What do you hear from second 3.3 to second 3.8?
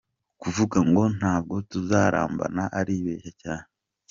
cyane.